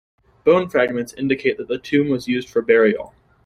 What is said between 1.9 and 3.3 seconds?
was used for burial.